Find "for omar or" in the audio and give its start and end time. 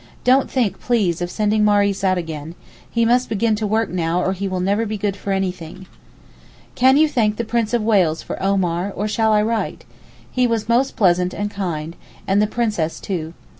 8.23-9.07